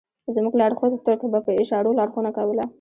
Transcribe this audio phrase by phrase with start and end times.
[0.35, 2.63] زموږ لارښود تُرک به په اشارو لارښوونه کوله.